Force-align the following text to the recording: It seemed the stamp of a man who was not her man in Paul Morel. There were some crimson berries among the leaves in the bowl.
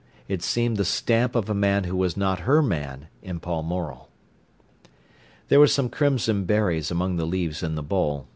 It 0.27 0.41
seemed 0.41 0.77
the 0.77 0.83
stamp 0.83 1.35
of 1.35 1.47
a 1.47 1.53
man 1.53 1.83
who 1.83 1.95
was 1.95 2.17
not 2.17 2.39
her 2.39 2.63
man 2.63 3.05
in 3.21 3.39
Paul 3.39 3.61
Morel. 3.61 4.09
There 5.49 5.59
were 5.59 5.67
some 5.67 5.89
crimson 5.89 6.45
berries 6.45 6.89
among 6.89 7.17
the 7.17 7.25
leaves 7.27 7.61
in 7.61 7.75
the 7.75 7.83
bowl. 7.83 8.27